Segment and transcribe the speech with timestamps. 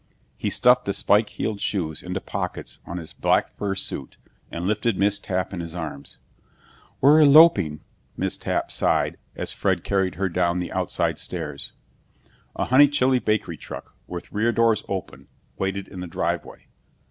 [0.35, 4.17] He stuffed the spike heeled shoes into pockets of his black fur suit
[4.49, 6.17] and lifted Miss Tapp in his arms.
[7.01, 7.81] "We're eloping!"
[8.17, 11.73] Miss Tapp sighed as Fred carried her down the outside stairs.
[12.55, 15.27] A Honeychile Bakery truck, with rear doors open,
[15.59, 16.65] waited in the driveway.